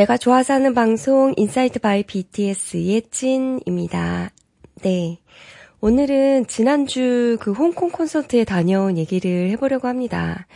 [0.00, 4.30] 내가 좋아서 하는 방송 인사이드 바이 BTS의 찐입니다.
[4.80, 5.18] 네.
[5.82, 10.46] 오늘은 지난주 그 홍콩 콘서트에 다녀온 얘기를 해보려고 합니다.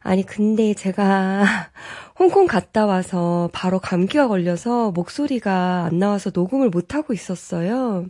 [0.00, 1.44] 아니, 근데 제가
[2.18, 8.04] 홍콩 갔다 와서 바로 감기가 걸려서 목소리가 안 나와서 녹음을 못하고 있었어요.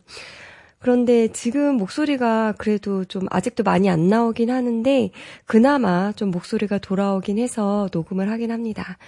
[0.80, 5.10] 그런데 지금 목소리가 그래도 좀 아직도 많이 안 나오긴 하는데
[5.44, 8.98] 그나마 좀 목소리가 돌아오긴 해서 녹음을 하긴 합니다.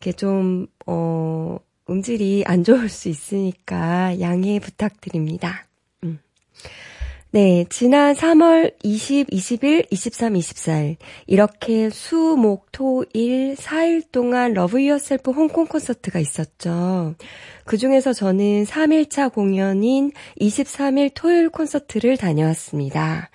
[0.00, 5.66] 이렇게 좀, 어, 음질이 안 좋을 수 있으니까 양해 부탁드립니다.
[6.04, 6.18] 음.
[7.32, 14.82] 네, 지난 3월 20, 21, 23, 24일 이렇게 수, 목, 토, 일 4일 동안 Love
[14.82, 17.14] Yourself 홍콩 콘서트가 있었죠.
[17.66, 23.28] 그 중에서 저는 3일차 공연인 23일 토요일 콘서트를 다녀왔습니다.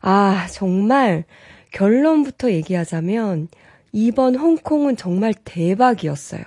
[0.00, 1.24] 아, 정말
[1.72, 3.48] 결론부터 얘기하자면
[3.96, 6.42] 이번 홍콩은 정말 대박이었어요.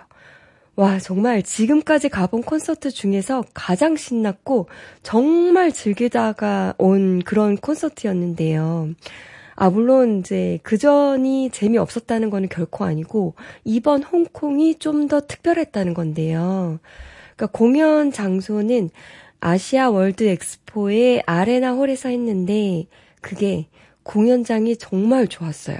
[0.76, 4.68] 와, 정말 지금까지 가본 콘서트 중에서 가장 신났고
[5.02, 8.90] 정말 즐기다가 온 그런 콘서트였는데요.
[9.56, 13.34] 아, 물론 이제 그전이 재미없었다는 거는 결코 아니고
[13.64, 16.80] 이번 홍콩이 좀 더 특별했다는 건데요.
[17.36, 18.92] 그러니까 공연 장소는
[19.40, 22.86] 아시아 월드 엑스포의 아레나 홀에서 했는데
[23.22, 23.70] 그게
[24.04, 25.80] 공연장이 정말 좋았어요.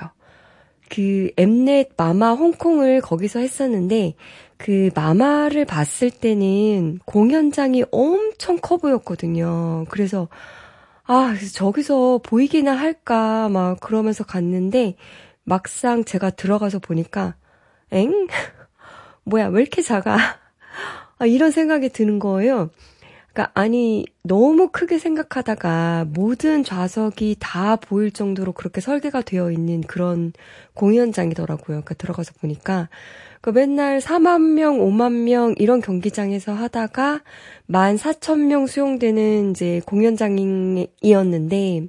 [0.90, 4.16] 그 엠넷 마마 홍콩을 거기서 했었는데
[4.58, 9.86] 그 마마를 봤을 때는 공연장이 엄청 커 보였거든요.
[9.90, 10.28] 그래서
[11.06, 14.96] 아, 저기서 보이기나 할까 막 그러면서 갔는데
[15.44, 17.36] 막상 제가 들어가서 보니까
[17.92, 18.28] 엥?
[19.24, 20.18] 뭐야, 왜 이렇게 작아?
[21.18, 22.70] 아, 이런 생각이 드는 거예요.
[23.40, 30.34] 그러니까 아니 너무 크게 생각하다가 모든 좌석이 다 보일 정도로 그렇게 설계가 되어 있는 그런
[30.74, 31.66] 공연장이더라고요.
[31.66, 32.90] 그러니까 들어가서 보니까
[33.40, 37.22] 그 맨날 4만 명, 5만 명 이런 경기장에서 하다가
[37.70, 41.88] 1만 4천 명 수용되는 이제 공연장이었는데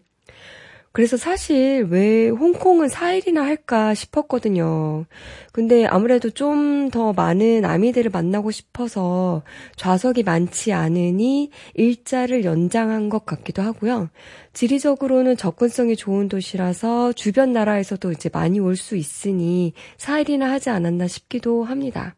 [0.93, 5.07] 그래서 사실 왜 홍콩은 4일이나 할까 싶었거든요.
[5.53, 9.43] 근데 아무래도 좀 더 많은 아미들을 만나고 싶어서
[9.77, 14.09] 좌석이 많지 않으니 일자를 연장한 것 같기도 하고요.
[14.55, 21.63] 지리적으로는 접근성이 좋은 도시라서 주변 나라에서도 이제 많이 올 수 있으니 4일이나 하지 않았나 싶기도
[21.63, 22.17] 합니다.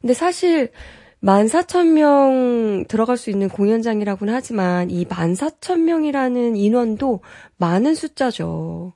[0.00, 0.70] 근데 사실
[1.22, 7.20] 14,000명 들어갈 수 있는 공연장이라고는 하지만 이 14,000명이라는 인원도
[7.58, 8.94] 많은 숫자죠.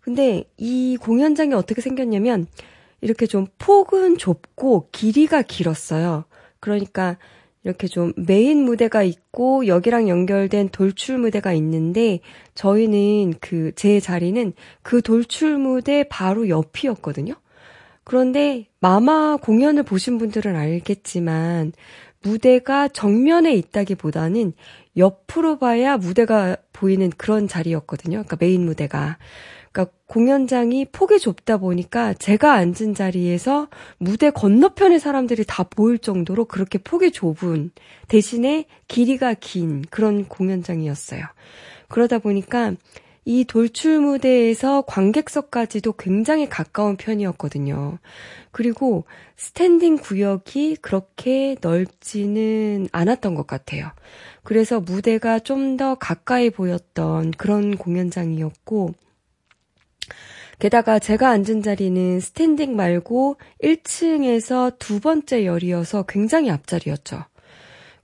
[0.00, 2.46] 근데 이 공연장이 어떻게 생겼냐면
[3.00, 6.24] 이렇게 좀 폭은 좁고 길이가 길었어요.
[6.60, 7.16] 그러니까
[7.64, 12.20] 이렇게 좀 메인 무대가 있고 여기랑 연결된 돌출 무대가 있는데
[12.54, 17.34] 저희는 그 제 자리는 그 돌출 무대 바로 옆이었거든요.
[18.04, 21.72] 그런데 마마 공연을 보신 분들은 알겠지만
[22.22, 24.52] 무대가 정면에 있다기보다는
[24.96, 28.18] 옆으로 봐야 무대가 보이는 그런 자리였거든요.
[28.18, 29.18] 그러니까 메인 무대가.
[29.70, 33.68] 그러니까 공연장이 폭이 좁다 보니까 제가 앉은 자리에서
[33.98, 37.70] 무대 건너편의 사람들이 다 보일 정도로 그렇게 폭이 좁은
[38.08, 41.22] 대신에 길이가 긴 그런 공연장이었어요.
[41.88, 42.72] 그러다 보니까
[43.28, 47.98] 이 돌출 무대에서 관객석까지도 굉장히 가까운 편이었거든요.
[48.52, 49.04] 그리고
[49.36, 53.90] 스탠딩 구역이 그렇게 넓지는 않았던 것 같아요.
[54.44, 58.94] 그래서 무대가 좀 더 가까이 보였던 그런 공연장이었고,
[60.58, 67.22] 게다가 제가 앉은 자리는 스탠딩 말고 1층에서 두 번째 열이어서 굉장히 앞자리였죠.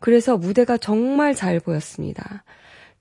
[0.01, 2.45] 그래서 무대가 정말 잘 보였습니다.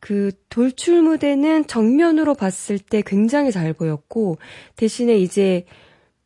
[0.03, 4.37] 그 돌출 무대는 정면으로 봤을 때 굉장히 잘 보였고
[4.75, 5.63] 대신에 이제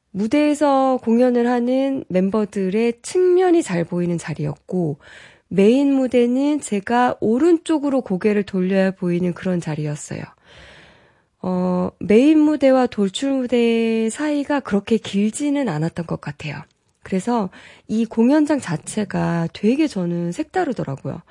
[0.10, 4.98] 무대에서 공연을 하는 멤버들의 측면이 잘 보이는 자리였고
[5.48, 10.24] 메인 무대는 제가 오른쪽으로 고개를 돌려야 보이는 그런 자리였어요.
[11.44, 16.64] 어, 메인 무대와 돌출 무대 사이가 그렇게 길지는 않았던 것 같아요.
[17.04, 17.52] 그래서
[17.88, 21.22] 이 공연장 자체가 되게 저는 색다르더라고요.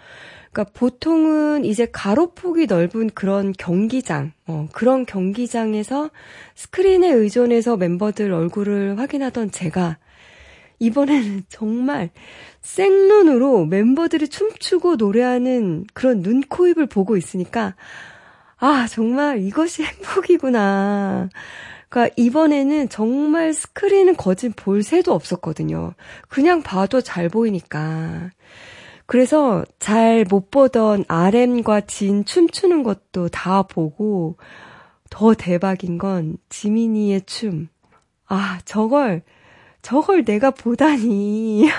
[0.57, 6.09] 그러니까 보통은 이제 가로폭이 넓은 그런 경기장, 어, 그런 경기장에서
[6.55, 9.99] 스크린에 의존해서 멤버들 얼굴을 확인하던 제가
[10.79, 12.09] 이번에는 정말
[12.63, 17.75] 생눈으로 멤버들이 춤추고 노래하는 그런 눈, 코, 입을 보고 있으니까
[18.57, 21.29] 아, 정말 이것이 행복이구나.
[21.91, 25.93] 그러니까 이번에는 정말 스크린은 거진 볼 새도 없었거든요.
[26.31, 28.31] 그냥 봐도 잘 보이니까.
[29.07, 34.37] 그래서 잘 못 보던 RM과 진 춤추는 것도 다 보고
[35.11, 37.69] 더 대박인 건 지민이의 춤.
[38.27, 39.23] 아, 저걸
[39.83, 41.69] 저걸 내가 보다니.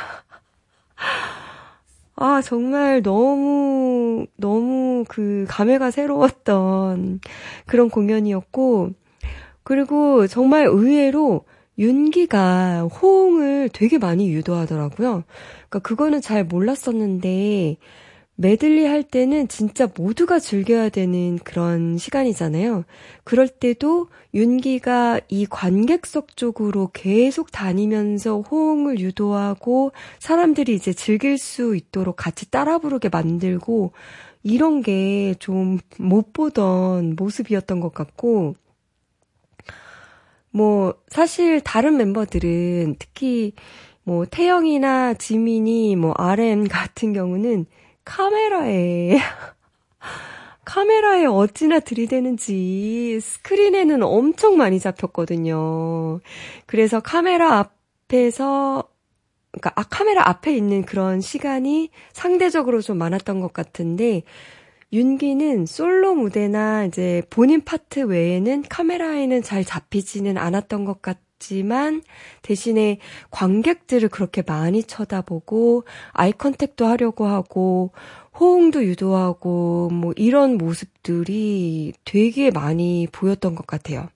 [2.16, 7.20] 아, 정말 너무, 너무 그 감회가 새로웠던
[7.66, 8.92] 그런 공연이었고,
[9.64, 11.46] 그리고 정말 의외로
[11.78, 15.24] 윤기가 호응을 되게 많이 유도하더라고요.
[15.70, 17.78] 그러니까 그거는 잘 몰랐었는데,
[18.36, 22.86] 메들리 할 때는 진짜 모두가 즐겨야 되는 그런 시간이잖아요.
[23.24, 32.16] 그럴 때도 윤기가 이 관객석 쪽으로 계속 다니면서 호응을 유도하고 사람들이 이제 즐길 수 있도록
[32.18, 33.92] 같이 따라 부르게 만들고
[34.44, 38.56] 이런 게 좀 못 보던 모습이었던 것 같고
[40.52, 43.54] 뭐 사실 다른 멤버들은 특히
[44.04, 47.66] 뭐 태영이나 지민이 뭐 RM 같은 경우는
[48.06, 49.18] 카메라에
[50.66, 56.20] 카메라에 어찌나 들이대는지 스크린에는 엄청 많이 잡혔거든요.
[56.66, 58.90] 그래서 카메라 앞에서
[59.52, 64.24] 그러니까 아, 카메라 앞에 있는 그런 시간이 상대적으로 좀 많았던 것 같은데
[64.94, 71.18] 윤기는 솔로 무대나 이제 본인 파트 외에는 카메라에는 잘 잡히지는 않았던 것 같.
[71.38, 72.02] 있지만
[72.42, 73.00] 대신에
[73.32, 77.92] 관객들을 그렇게 많이 쳐다보고 eye contact도 하려고 하고
[78.40, 84.10] 호응도 유도하고 뭐 이런 모습들이 되게 많이 보였던 것 같아요.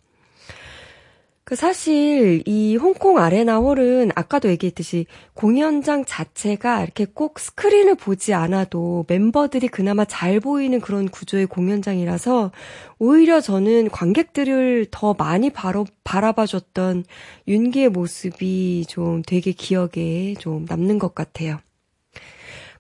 [1.44, 9.06] 그 사실 이 홍콩 아레나 홀은 아까도 얘기했듯이 공연장 자체가 이렇게 꼭 스크린을 보지 않아도
[9.08, 12.52] 멤버들이 그나마 잘 보이는 그런 구조의 공연장이라서
[13.00, 17.06] 오히려 저는 관객들을 더 많이 바로 바라봐줬던
[17.48, 21.58] 윤기의 모습이 좀 되게 기억에 좀 남는 것 같아요.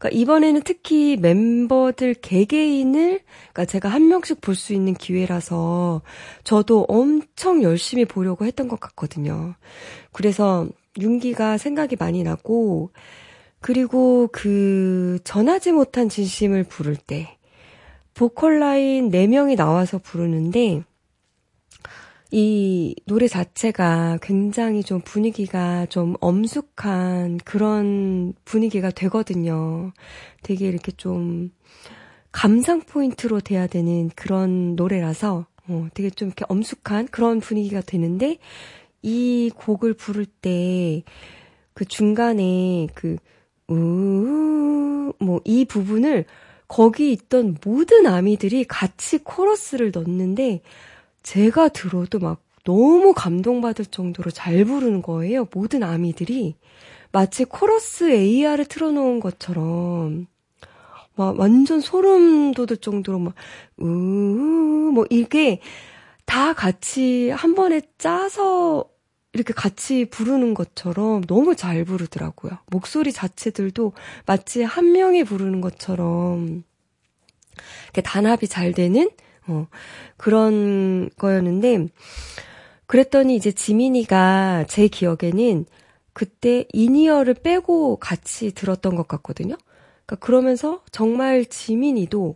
[0.02, 3.20] 그러니까 이번에는 특히 멤버들 개개인을
[3.54, 6.02] 그러니까 제가 한 명씩 볼 수 있는 기회라서
[6.44, 9.54] 저도 엄청 열심히 보려고 했던 것 같거든요.
[10.12, 10.68] 그래서
[11.00, 12.90] 윤기가 생각이 많이 나고
[13.60, 17.38] 그리고 그 전하지 못한 진심을 부를 때
[18.16, 20.84] 보컬 라인 4명이 나와서 부르는데
[22.32, 29.92] 이 노래 자체가 굉장히 좀 분위기가 좀 엄숙한 그런 분위기가 되거든요.
[30.42, 31.52] 되게 이렇게 좀
[32.32, 38.38] 감상 포인트로 돼야 되는 그런 노래라서 어, 되게 좀 이렇게 엄숙한 그런 분위기가 되는데
[39.02, 41.04] 이 곡을 부를 때
[41.74, 43.18] 그 중간에 그
[43.68, 46.26] 우우 뭐이 부분을
[46.68, 50.62] 거기 있던 모든 아미들이 같이 코러스를 넣는데
[51.24, 55.48] 제가 들어도 막 너무 감동받을 정도로 잘 부르는 거예요.
[55.54, 56.56] 모든 아미들이.
[57.12, 60.28] 마치 코러스 AR을 틀어놓은 것처럼.
[61.16, 63.36] 막 완전 소름 돋을 정도로 막,
[63.82, 65.60] 으, 뭐 이게
[66.26, 68.86] 다 같이 한 번에 짜서
[69.34, 72.52] 이렇게 같이 부르는 것처럼 너무 잘 부르더라고요.
[72.68, 73.94] 목소리 자체들도
[74.26, 76.64] 마치 한 명이 부르는 것처럼
[78.04, 79.10] 단합이 잘 되는
[79.48, 79.68] 어,
[80.18, 81.88] 그런 거였는데,
[82.88, 85.66] 그랬더니 이제 지민이가 제 기억에는
[86.14, 89.56] 그때 이니어를 빼고 같이 들었던 것 같거든요.
[90.06, 92.36] 그러니까 그러면서 정말 지민이도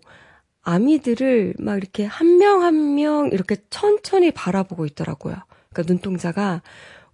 [0.63, 5.35] 아미들을 막 이렇게 한 명 한 명 이렇게 천천히 바라보고 있더라고요.
[5.71, 6.62] 그러니까 눈동자가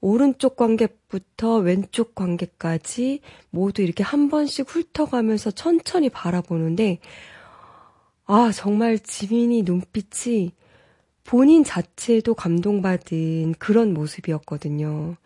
[0.02, 3.22] 오른쪽 관객부터 왼쪽 관객까지
[3.52, 7.00] 모두 이렇게 한 번씩 훑어가면서 천천히 바라보는데
[8.34, 10.54] 아, 정말 지민이 눈빛이
[11.26, 15.18] 본인 자체도 감동받은 그런 모습이었거든요.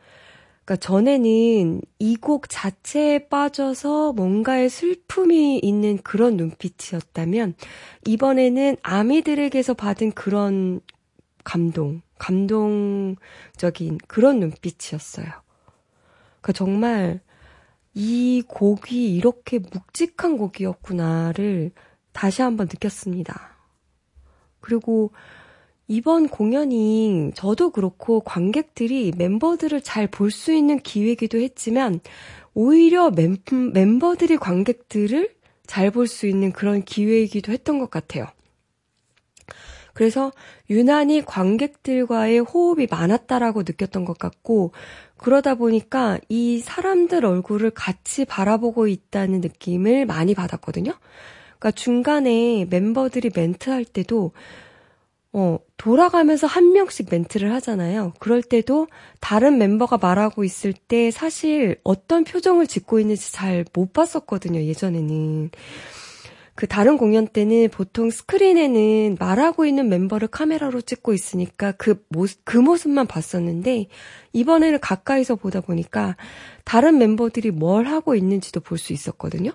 [0.65, 7.53] 그러니까 전에는 이 곡 자체에 빠져서 뭔가의 슬픔이 있는 그런 눈빛이었다면
[8.07, 10.81] 이번에는 아미들에게서 받은 그런
[11.43, 15.27] 감동, 감동적인 그런 눈빛이었어요.
[16.41, 17.21] 그러니까 정말
[17.93, 21.71] 이 곡이 이렇게 묵직한 곡이었구나를
[22.15, 23.55] 다시 한번 느꼈습니다.
[24.61, 25.11] 그리고
[25.87, 31.99] 이번 공연이 저도 그렇고 관객들이 멤버들을 잘 볼 수 있는 기회기도 했지만
[32.55, 33.37] 오히려 멤,
[33.73, 35.35] 멤버들이 관객들을
[35.67, 38.27] 잘 볼 수 있는 그런 기회이기도 했던 것 같아요.
[39.93, 40.31] 그래서
[40.69, 44.71] 유난히 관객들과의 호흡이 많았다라고 느꼈던 것 같고
[45.17, 50.93] 그러다 보니까 이 사람들 얼굴을 같이 바라보고 있다는 느낌을 많이 받았거든요.
[51.65, 54.33] 그러니까 중간에 멤버들이 멘트 할 때도
[55.33, 58.13] 어, 돌아가면서 한 명씩 멘트를 하잖아요.
[58.19, 58.87] 그럴 때도
[59.19, 65.49] 다른 멤버가 말하고 있을 때 사실 어떤 표정을 짓고 있는지 잘 못 봤었거든요, 예전에는.
[66.53, 72.57] 그 다른 공연 때는 보통 스크린에는 말하고 있는 멤버를 카메라로 찍고 있으니까 그 모습, 그
[72.57, 73.87] 모습만 봤었는데
[74.33, 76.15] 이번에는 가까이서 보다 보니까
[76.63, 79.51] 다른 member들이 뭘 하고 있는지도 볼 수 있었거든요.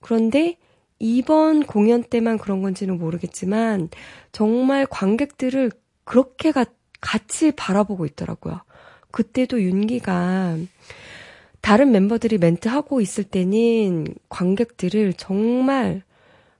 [0.00, 0.56] 그런데
[0.98, 3.88] 이번 공연 때만 그런 건지는 모르겠지만
[4.32, 5.70] 정말 관객들을
[6.04, 6.64] 그렇게 가,
[7.00, 8.60] 같이 바라보고 있더라고요.
[9.10, 10.56] 그때도 윤기가
[11.60, 16.02] 다른 멤버들이 멘트 하고 있을 때는 관객들을 정말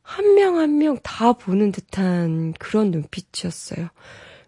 [0.02, 3.88] 한 명 한 명 다 보는 듯한 그런 눈빛이었어요.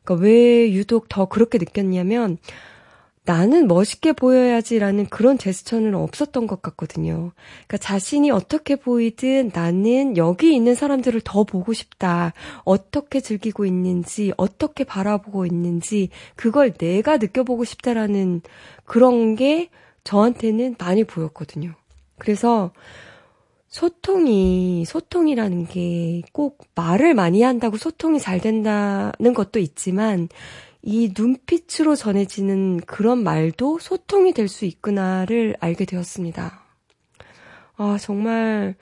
[0.05, 2.39] 그러니까 왜 유독 더 그렇게 느꼈냐면
[3.27, 7.33] 나는 멋있게 보여야지라는 그런 제스처는 없었던 것 같거든요.
[7.67, 12.33] 그러니까 자신이 어떻게 보이든 나는 여기 있는 사람들을 더 보고 싶다.
[12.65, 18.43] 어떻게 즐기고 있는지, 어떻게 바라보고 있는지, 그걸 내가 느껴보고 싶다라는
[18.85, 19.71] 그런 게
[20.05, 21.75] 저한테는 많이 보였거든요.
[22.19, 22.71] 그래서
[23.69, 30.29] 소통이, 소통이라는 게 꼭 말을 많이 한다고 소통이 잘 된다는 것도 있지만,
[30.89, 36.63] 이 눈빛으로 전해지는 그런 말도 소통이 될 수 있구나를 알게 되었습니다.
[37.77, 38.77] 아, 정말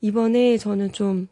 [0.00, 1.28] 이번에 저는 좀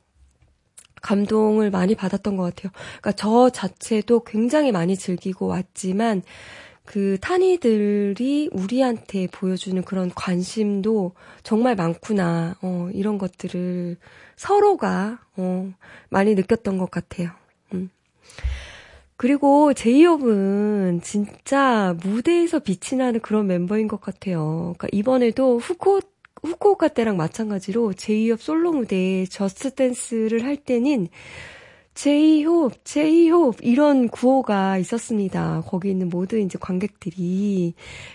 [1.03, 2.71] 감동을 많이 받았던 것 같아요.
[3.01, 6.23] 그러니까 저 자체도 굉장히 많이 즐기고 왔지만
[6.85, 12.55] 그 탄이들이 우리한테 보여주는 그런 관심도 정말 많구나.
[12.63, 13.97] 어, 이런 것들을
[14.37, 15.73] 서로가 어,
[16.11, 17.31] 많이 느꼈던 것 같아요.
[17.75, 17.91] 음.
[19.17, 24.75] 그리고 제이홉은 진짜 무대에서 빛이 나는 그런 멤버인 것 같아요.
[24.77, 26.01] 그러니까 이번에도 후코
[26.43, 31.09] 후쿠오카 때랑 마찬가지로 제이홉 솔로 무대에 Just Dance를 할 때는
[31.95, 35.63] 제이홉, 제이홉 이런 구호가 있었습니다.
[35.67, 37.73] 거기 있는 모든 이제 관객들이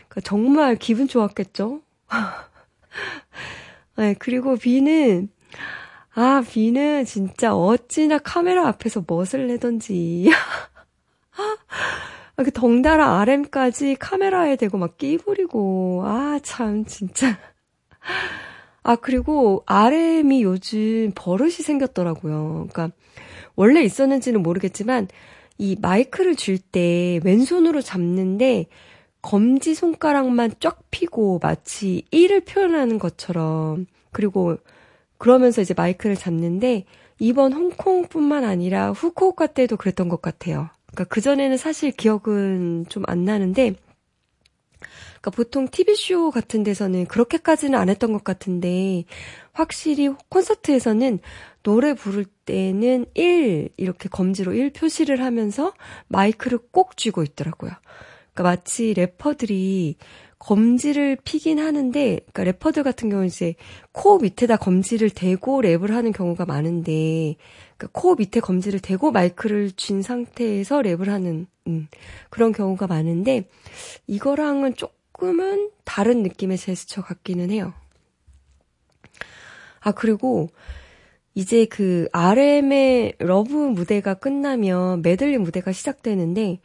[0.08, 1.81] 그러니까 정말 기분 좋았겠죠.
[3.98, 5.29] 네, 그리고 뷔는
[6.13, 10.70] 아 뷔는 진짜 어찌나 카메라 앞에서 멋을 내던지 아,
[12.38, 17.38] 그 덩달아 RM까지 카메라에 대고 막 끼부리고, 아, 참, 진짜.
[18.83, 22.67] 아, 그리고 RM이 요즘 버릇이 생겼더라고요.
[22.71, 22.89] 그러니까,
[23.55, 25.07] 원래 있었는지는 모르겠지만,
[25.57, 28.65] 이 마이크를 줄 때 왼손으로 잡는데,
[29.21, 34.57] 검지 손가락만 쫙 피고 마치 1을 표현하는 것처럼, 그리고
[35.19, 36.86] 그러면서 이제 마이크를 잡는데,
[37.19, 40.69] 이번 홍콩뿐만 아니라 후쿠오카 때도 그랬던 것 같아요.
[40.91, 43.75] 그러니까 그전에는 사실 기억은 좀 안 나는데,
[45.21, 49.05] 그러니까 보통 TV쇼 같은 데서는 그렇게까지는 안 했던 것 같은데,
[49.53, 51.19] 확실히 콘서트에서는
[51.63, 55.74] 노래 부를 때는 1, 이렇게 검지로 1 표시를 하면서
[56.07, 57.71] 마이크를 꼭 쥐고 있더라고요.
[58.33, 59.98] 그러니까 마치 래퍼들이
[60.39, 63.53] 검지를 피긴 하는데, 그러니까 래퍼들 같은 경우는 이제
[63.91, 67.36] 코 밑에다 검지를 대고 랩을 하는 경우가 많은데,
[67.81, 71.88] 그러니까 코 밑에 검지를 대고 마이크를 쥔 상태에서 랩을 하는 음,
[72.29, 73.47] 그런 경우가 많은데
[74.05, 77.73] 이거랑은 조금은 다른 느낌의 제스처 같기는 해요.
[79.79, 80.50] 아 그리고
[81.33, 86.59] 이제 그 RM의 Love 무대가 끝나면 메들리 무대가 시작되는데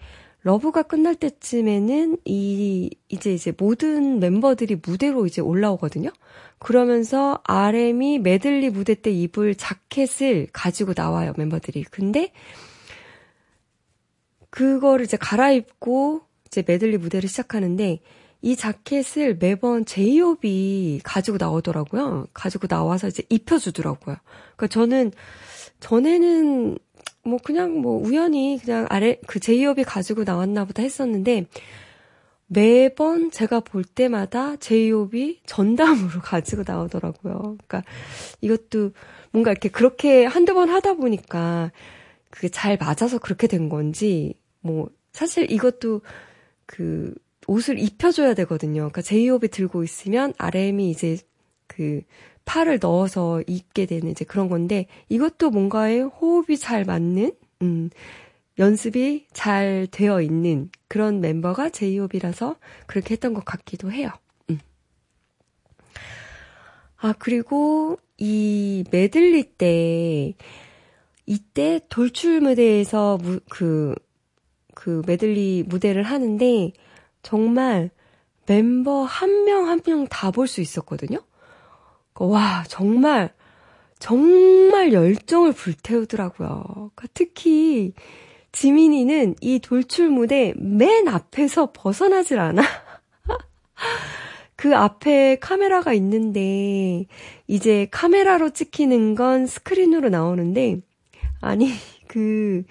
[0.46, 6.10] Love가 끝날 때쯤에는 이 이제 이제 모든 멤버들이 무대로 이제 올라오거든요.
[6.60, 11.82] 그러면서 RM이 메들리 무대 때 입을 자켓을 가지고 나와요, 멤버들이.
[11.90, 12.30] 근데
[14.50, 17.98] 그거를 이제 갈아입고 이제 메들리 무대를 시작하는데
[18.40, 22.26] 이 자켓을 매번 제이홉이 가지고 나오더라고요.
[22.32, 24.14] 가지고 나와서 이제 입혀주더라고요.
[24.54, 25.10] 그러니까 저는
[25.80, 26.78] 전에는
[27.26, 31.46] 뭐 그냥 뭐 우연히 그냥 아래 그 제이홉이 가지고 나왔나 보다 했었는데
[32.46, 37.58] 매번 제가 볼 때마다 제이홉이 전담으로 가지고 나오더라고요.
[37.66, 37.82] 그러니까
[38.40, 38.92] 이것도
[39.32, 41.72] 뭔가 이렇게 그렇게 한두 번 하다 보니까
[42.30, 46.02] 그게 잘 맞아서 그렇게 된 건지 뭐 사실 이것도
[46.66, 47.14] 그
[47.48, 48.82] 옷을 입혀줘야 되거든요.
[48.82, 51.18] 그러니까 제이홉이 들고 있으면 RM이 이제
[51.66, 52.02] 그
[52.46, 57.90] 팔을 넣어서 입게 되는 이제 그런 건데 이것도 뭔가에 호흡이 잘 맞는 음
[58.58, 64.08] 연습이 잘 되어 있는 그런 멤버가 제이홉이라서 그렇게 했던 것 같기도 해요.
[64.48, 64.58] 음.
[66.96, 70.34] 아, 그리고 이 메들리 때,
[71.26, 73.94] 이때 돌출 무대에서 무, 그,
[74.74, 76.72] 그 메들리 무대를 하는데,
[77.22, 77.90] 정말
[78.46, 81.18] 멤버 한 명 한 명 다 볼 수 있었거든요?
[82.24, 83.32] 와, 정말,
[83.98, 86.64] 정말 열정을 불태우더라고요.
[86.94, 87.92] 그러니까 특히,
[88.56, 92.62] 지민이는 이 돌출 무대 맨 앞에서 벗어나질 않아.
[92.62, 93.36] 그
[94.56, 97.04] 그 앞에 카메라가 있는데
[97.46, 100.80] 이제 카메라로 찍히는 건 스크린으로 나오는데
[101.42, 101.70] 아니
[102.08, 102.64] 그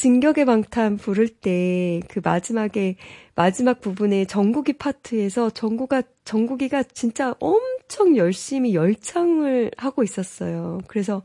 [0.00, 2.96] 진격의 방탄 부를 때 그 마지막에
[3.34, 10.80] 마지막 부분에 정국이 파트에서 정국아 정국이가 진짜 엄청 열심히 열창을 하고 있었어요.
[10.86, 11.22] 그래서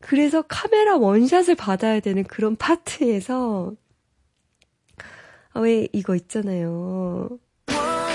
[0.00, 3.72] 그래서 카메라 원샷을 받아야 되는 그런 파트에서
[5.52, 7.30] 아, 왜 이거 있잖아요.
[7.66, 8.12] 아,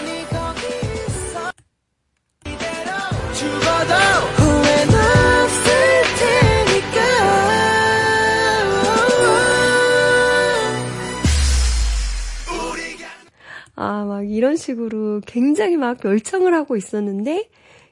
[14.28, 17.50] 막 이런 식으로 굉장히 막 열창을 하고 있었는데,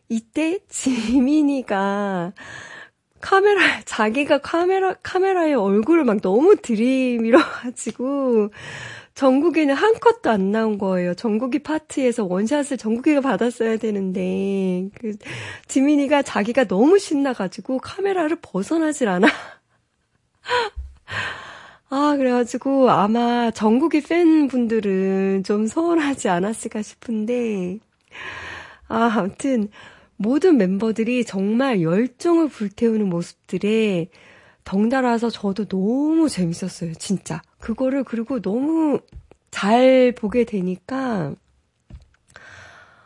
[0.10, 2.34] 이때 지민이가
[3.22, 8.50] 카메라, 자기가 카메라, 카메라에 얼굴을 막 너무 들이밀어 가지고,
[9.14, 11.14] 정국이는 한 컷도 안 나온 거예요.
[11.14, 15.14] 정국이 파트에서 원샷을 정국이가 받았어야 되는데, 그,
[15.68, 19.28] 지민이가 자기가 너무 신나 가지고 카메라를 벗어나질 않아.
[21.90, 27.80] 아, 그래가지고 아마 정국이 팬분들은 좀 서운하지 않았을까 싶은데,
[28.88, 29.70] 아, 아무튼,
[30.18, 34.10] 모든 멤버들이 정말 열정을 불태우는 모습들에
[34.64, 37.42] 덩달아서 저도 너무 재밌었어요, 진짜.
[37.60, 39.00] 그거를 그리고 너무
[39.52, 41.36] 잘 보게 되니까,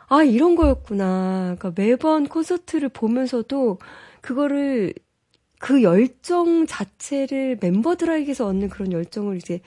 [0.08, 1.56] 아, 이런 거였구나.
[1.58, 3.78] 그러니까 매번 콘서트를 보면서도
[4.20, 4.92] 그거를
[5.60, 9.60] 그 열정 자체를 멤버들에게서 얻는 그런 열정을 이제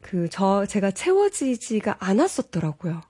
[0.00, 3.00] 그 저 제가 채워지지가 않았었더라고요.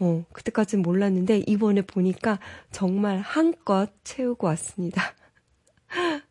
[0.00, 2.38] 어, 그때까지는 몰랐는데 이번에 보니까
[2.72, 5.02] 정말 한껏 채우고 왔습니다.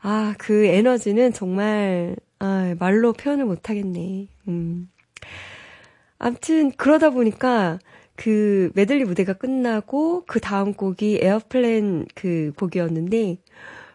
[0.00, 4.28] 아, 그 에너지는 정말 아, 말로 표현을 못 하겠네.
[4.48, 4.90] 음.
[6.18, 7.78] 암튼 그러다 보니까
[8.16, 13.38] 그 메들리 무대가 끝나고 그 다음 곡이 Airplane 그 곡이었는데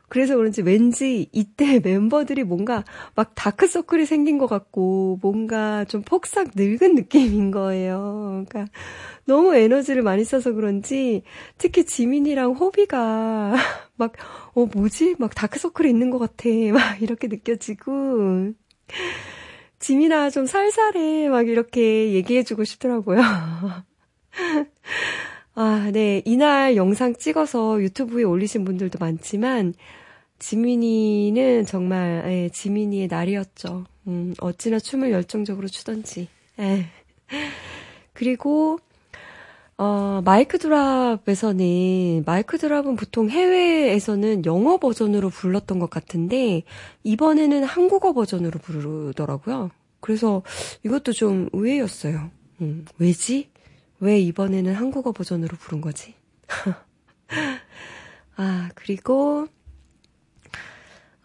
[0.10, 2.84] 그래서 그런지 왠지 이때 멤버들이 뭔가
[3.16, 8.44] 막 다크서클이 생긴 것 같고 뭔가 좀 폭삭 늙은 느낌인 거예요.
[8.48, 8.72] 그러니까
[9.26, 11.24] 너무 에너지를 많이 써서 그런지
[11.58, 13.54] 특히 지민이랑 호비가
[13.96, 14.14] 막,
[14.56, 15.16] 어, 뭐지?
[15.20, 16.50] 막 다크서클이 있는 것 같아.
[16.74, 18.54] 막 이렇게 느껴지고.
[19.80, 21.30] 지민아 좀 살살해.
[21.30, 23.22] 막 이렇게 얘기해주고 싶더라고요.
[25.56, 26.22] 아, 네.
[26.26, 29.74] 이날 영상 찍어서 유튜브에 올리신 분들도 많지만,
[30.40, 33.86] 지민이는 정말, 예, 지민이의 날이었죠.
[34.08, 36.28] 음, 어찌나 춤을 열정적으로 추던지.
[36.60, 36.86] 예.
[38.14, 38.80] 그리고,
[39.78, 46.64] 어, 마이크 드랍에서는, 마이크 드랍은 보통 해외에서는 영어 버전으로 불렀던 것 같은데,
[47.04, 49.72] 이번에는 한국어 버전으로 부르더라고요.
[50.00, 50.42] 그래서
[50.84, 52.32] 이것도 좀 의외였어요.
[52.62, 53.50] 음, 왜지?
[54.00, 56.14] 왜 이번에는 한국어 버전으로 부른 거지?
[58.38, 59.48] 아, 그리고,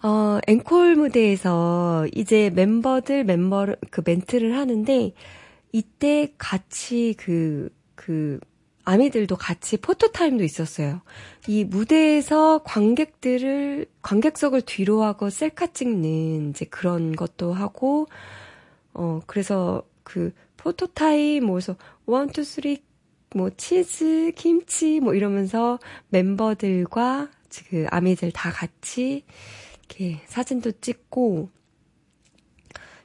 [0.05, 5.15] 어, 앵콜 무대에서 이제 멤버들 멤버 그 멘트를 하는데
[5.73, 8.39] 이때 같이 그, 그,
[8.85, 11.01] 아미들도 같이 포토타임도 있었어요.
[11.49, 18.07] 이 무대에서 관객들을, 관객석을 뒤로 하고 셀카 찍는 이제 그런 것도 하고,
[18.93, 22.83] 어, 그래서 그 포토타임, 뭐, 그래서 one, two, three,
[23.35, 25.79] 뭐, 치즈, 김치, 뭐 이러면서
[26.11, 27.31] 멤버들과
[27.71, 29.25] 그 아미들 다 같이
[29.89, 31.51] 이렇게 사진도 찍고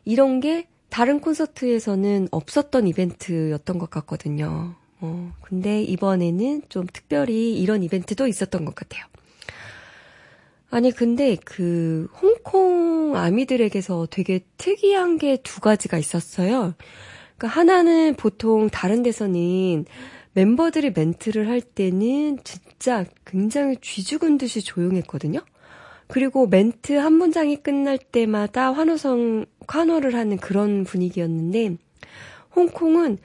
[0.06, 4.76] 이런 게 다른 콘서트에서는 없었던 이벤트였던 것 같거든요.
[5.02, 9.06] 어, 근데 이번에는 좀 특별히 이런 이벤트도 있었던 것 같아요.
[10.72, 16.76] 아니, 근데 그 홍콩 아미들에게서 되게 특이한 게 두 가지가 있었어요.
[17.38, 19.86] 그러니까 하나는 보통 다른 데서는
[20.34, 25.40] 멤버들이 멘트를 할 때는 진짜 굉장히 쥐 죽은 듯이 조용했거든요.
[26.10, 31.78] 그리고 멘트 한 문장이 끝날 때마다 환호성, 환호를 하는 그런 분위기였는데,
[32.56, 33.20] 홍콩은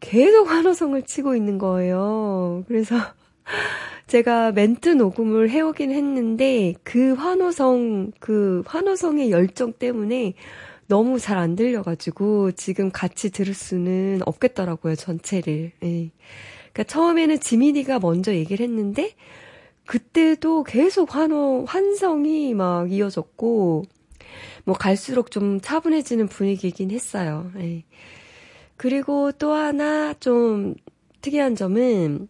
[0.00, 2.64] 계속 환호성을 치고 있는 거예요.
[2.68, 2.96] 그래서
[4.08, 10.32] 제가 멘트 녹음을 해오긴 했는데, 그 환호성, 그 환호성의 열정 때문에
[10.88, 15.72] 너무 잘 안 들려가지고, 지금 같이 들을 수는 없겠더라고요, 전체를.
[15.84, 16.10] 예.
[16.72, 19.12] 그러니까 처음에는 지민이가 먼저 얘기를 했는데,
[19.86, 23.84] 그때도 계속 환호, 환성이 막 이어졌고,
[24.64, 27.50] 뭐 갈수록 좀 차분해지는 분위기이긴 했어요.
[27.58, 27.84] 예.
[28.76, 30.74] 그리고 또 하나 좀
[31.20, 32.28] 특이한 점은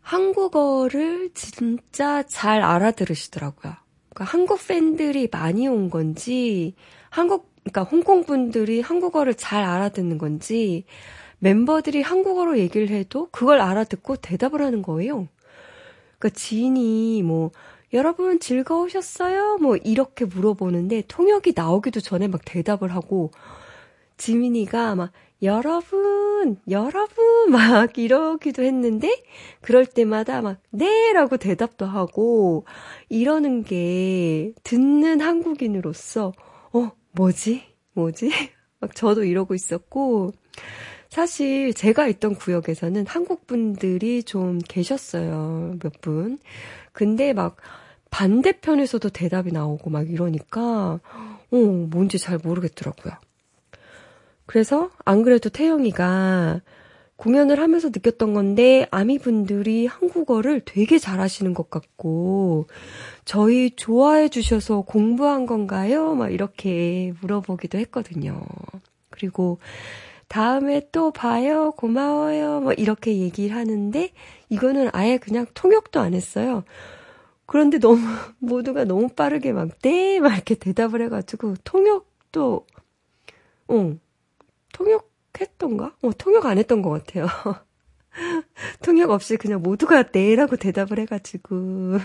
[0.00, 3.74] 한국어를 진짜 잘 알아들으시더라고요.
[4.08, 6.74] 그러니까 한국 팬들이 많이 온 건지,
[7.10, 10.84] 한국, 그러니까 홍콩 분들이 한국어를 잘 알아듣는 건지,
[11.40, 15.28] 멤버들이 한국어로 얘기를 해도 그걸 알아듣고 대답을 하는 거예요.
[16.18, 17.50] 그러니까 지인이 뭐
[17.92, 19.58] 여러분 즐거우셨어요?
[19.58, 23.30] 뭐 이렇게 물어보는데 통역이 나오기도 전에 막 대답을 하고
[24.18, 29.22] 지민이가 막 여러분, 여러분 막 이러기도 했는데
[29.60, 32.64] 그럴 때마다 막 네라고 대답도 하고
[33.08, 36.32] 이러는 게 듣는 한국인으로서
[36.72, 37.62] 어, 뭐지?
[37.94, 38.30] 뭐지?
[38.80, 40.32] 막 저도 이러고 있었고
[41.08, 45.76] 사실 제가 있던 구역에서는 한국 분들이 좀 계셨어요.
[45.80, 46.38] 몇 분.
[46.92, 47.56] 근데 막
[48.10, 51.00] 반대편에서도 대답이 나오고 막 이러니까
[51.50, 53.14] 어, 뭔지 잘 모르겠더라고요.
[54.46, 56.62] 그래서 안 그래도 태영이가
[57.16, 62.68] 공연을 하면서 느꼈던 건데 아미 분들이 한국어를 되게 잘하시는 것 같고
[63.24, 66.14] 저희 좋아해 주셔서 공부한 건가요?
[66.14, 68.40] 막 이렇게 물어보기도 했거든요.
[69.10, 69.58] 그리고
[70.28, 71.72] 다음에 또 봐요.
[71.72, 72.60] 고마워요.
[72.60, 74.12] 뭐 이렇게 얘기를 하는데
[74.50, 76.64] 이거는 아예 그냥 통역도 안 했어요.
[77.46, 77.98] 그런데 너무
[78.38, 82.66] 모두가 너무 빠르게 막 네, 막 이렇게 대답을 해가지고 통역도
[83.68, 83.96] 어
[84.72, 85.96] 통역했던가?
[86.02, 87.26] 어 통역 안 했던 것 같아요.
[88.82, 91.98] 통역 없이 그냥 모두가 네라고 대답을 해가지고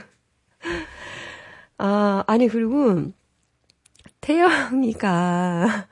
[1.77, 3.12] 아 아니 그리고
[4.21, 5.88] 태영이가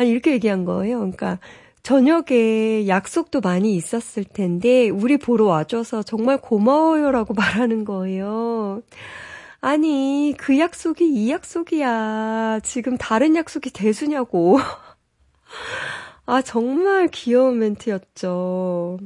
[0.00, 0.96] 아니 이렇게 얘기한 거예요.
[1.00, 1.38] 그러니까
[1.82, 8.80] 저녁에 약속도 많이 있었을 텐데 우리 보러 와줘서 정말 고마워요라고 말하는 거예요.
[9.60, 12.60] 아니 그 약속이 이 약속이야.
[12.62, 14.58] 지금 다른 약속이 대수냐고.
[16.24, 19.00] 아 정말 귀여운 멘트였죠.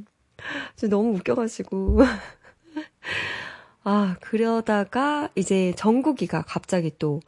[0.89, 2.03] 너무 웃겨가지고.
[3.83, 7.19] 아 그러다가 이제 정국이가 갑자기 또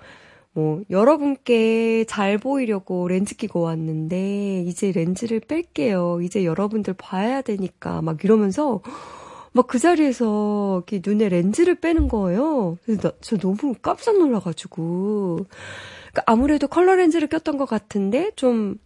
[0.57, 6.21] 뭐, 여러분께 잘 보이려고 렌즈 끼고 왔는데, 이제 렌즈를 뺄게요.
[6.23, 8.81] 이제 여러분들 봐야 되니까, 막 이러면서,
[9.53, 12.79] 막 그 자리에서 이렇게 눈에 렌즈를 빼는 거예요.
[12.85, 15.37] 그래서 나, 저 너무 깜짝 놀라가지고.
[16.13, 18.77] 그러니까 아무래도 컬러 렌즈를 꼈던 것 같은데, 좀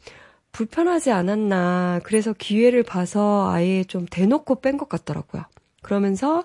[0.52, 2.00] 불편하지 않았나.
[2.04, 5.44] 그래서 기회를 봐서 아예 좀 대놓고 뺀 것 같더라고요.
[5.82, 6.44] 그러면서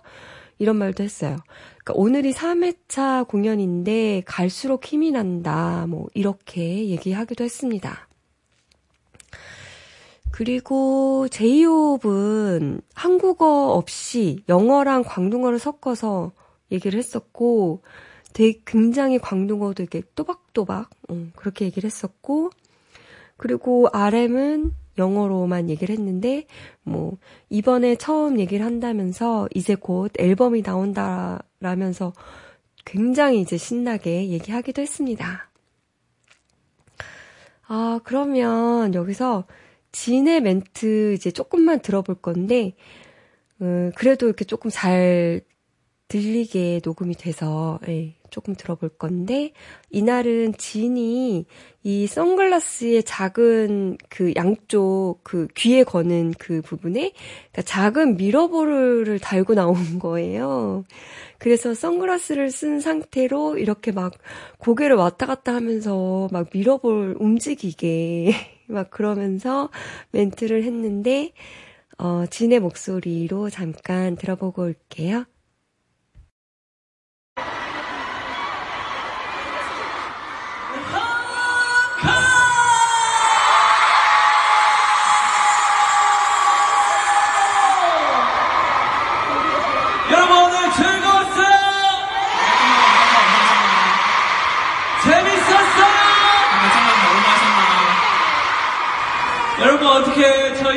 [0.58, 1.38] 이런 말도 했어요.
[1.84, 5.86] 그러니까 오늘이 3회차 공연인데 갈수록 힘이 난다.
[5.88, 8.08] 뭐 이렇게 얘기하기도 했습니다.
[10.32, 16.34] 그리고 제이홉은 한국어 없이 영어랑 광둥어를 섞어서
[16.72, 17.84] 얘기를 했었고
[18.34, 22.50] 되게 굉장히 광둥어도 이렇게 또박또박 음, 그렇게 얘기를 했었고
[23.38, 26.46] 그리고 RM은 영어로만 얘기를 했는데,
[26.84, 27.18] 뭐,
[27.50, 32.14] 이번에 처음 얘기를 한다면서, 이제 곧 앨범이 나온다라면서
[32.86, 35.50] 굉장히 이제 신나게 얘기하기도 했습니다.
[37.68, 39.46] 아, 그러면 여기서
[39.92, 42.76] 진의 멘트 이제 조금만 들어볼 건데,
[43.62, 45.42] 음, 그래도 이렇게 조금 잘
[46.08, 49.54] 들리게 녹음이 돼서, 예, 조금 들어볼 건데,
[49.92, 51.46] 이날은 진이
[51.84, 59.76] 이 선글라스의 작은 그 양쪽 그 귀에 거는 그 부분에 그러니까 작은 미러볼을 달고 나온
[60.00, 60.84] 거예요.
[61.38, 64.12] 그래서 선글라스를 쓴 상태로 이렇게 막
[64.58, 68.34] 고개를 왔다 갔다 하면서 막 미러볼 움직이게
[68.68, 69.70] 막 그러면서
[70.12, 71.32] 멘트를 했는데,
[71.98, 75.26] 어, 진의 목소리로 잠깐 들어보고 올게요.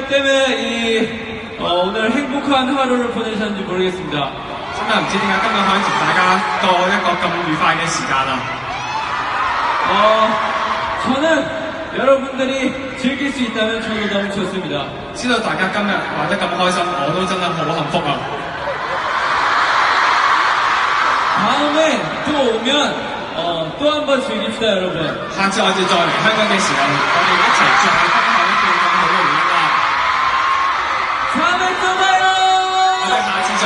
[0.08, 4.30] 여러분 때문에 이 어, 오늘 행복한 하루를 보내셨는지 모르겠습니다.
[4.76, 8.32] 정말 안 지니까 끝나 한지 다가 또 이거 너무 유파의 시간아.
[9.90, 10.40] 어,
[11.04, 14.86] 저는 여러분들이 즐길 수 있다면 저도 너무 좋습니다.
[15.14, 18.18] 진짜 다가 끝나 와다 끝나 하셔 어느 정도 너무 행복아.
[21.36, 25.28] 다음에 또 오면 어, 또 한 번 즐깁시다 여러분.
[25.36, 26.96] 같이 어제 전에 한국의 시간 우리
[27.42, 28.27] 같이 잘.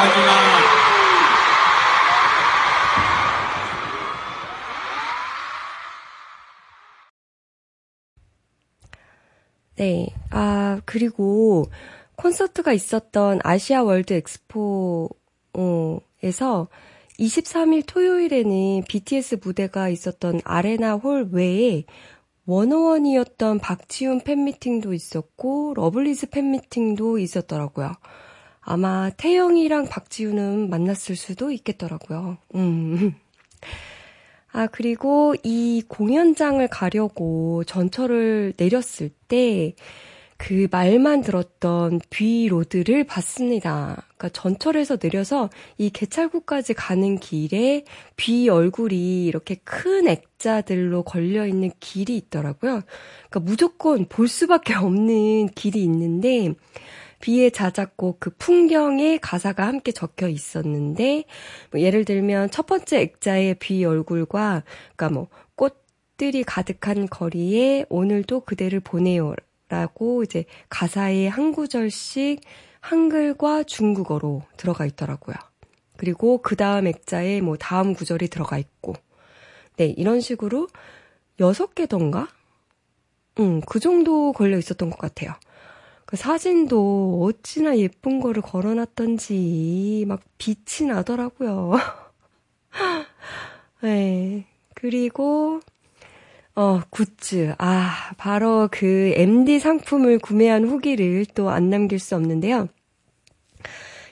[0.09, 0.83] 자기야.
[9.77, 10.07] 네.
[10.31, 11.67] 아, 그리고
[12.17, 15.09] 콘서트가 있었던 아시아 월드 엑스포에서
[17.19, 21.85] 23일 토요일에는 BTS 무대가 있었던 아레나 홀 외에
[22.47, 27.93] 워너원이었던 박지훈 팬미팅도 있었고 러블리즈 팬미팅도 있었더라고요.
[28.63, 32.39] 아마 태형이랑 박지훈은 만났을 수도 있겠더라고요.
[32.55, 33.15] 음.
[34.53, 39.75] 아, 그리고 이 공연장을 가려고 전철을 내렸을 때,
[40.43, 44.09] 그 말만 들었던 V road를 봤습니다.
[44.17, 45.49] 그러니까 전철에서 내려서
[45.79, 47.85] 이 개찰구까지 가는 길에
[48.17, 52.81] 비 얼굴이 이렇게 큰 액자들로 걸려 있는 길이 있더라고요.
[53.31, 56.55] 그러니까 무조건 볼 수밖에 없는 길이 있는데
[57.23, 61.25] 비에 잦았고 그 풍경에 가사가 함께 적혀 있었는데
[61.71, 64.65] 뭐 예를 들면 첫 번째 액자의 비 얼굴과
[64.97, 69.35] 그러니까 뭐 꽃들이 가득한 거리에 오늘도 그대를 보내요.
[69.69, 72.41] 라고 이제 가사에 한 구절씩
[72.81, 75.37] 한글과 중국어로 들어가 있더라고요.
[75.97, 78.95] 그리고 그 다음 액자에 뭐 다음 구절이 들어가 있고.
[79.77, 80.67] 네, 이런 식으로
[81.41, 82.29] 여섯 개던가?
[83.39, 85.35] 음, 그 정도 걸려 있었던 것 같아요.
[86.13, 91.73] 그 사진도 어찌나 예쁜 거를 걸어놨던지 막 빛이 나더라고요.
[93.81, 94.45] 네.
[94.75, 95.61] 그리고
[96.55, 97.55] 어, 굿즈.
[97.57, 102.69] 아, 바로 그 MD 상품을 구매한 후기를 또 안 남길 수 없는데요.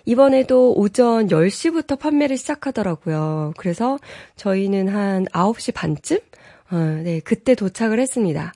[0.07, 3.53] 이번에도 오전 10시부터 판매를 시작하더라고요.
[3.59, 3.99] 그래서
[4.37, 6.19] 저희는 한 9시 반쯤?
[6.71, 8.55] 어, 네, 그때 도착을 했습니다.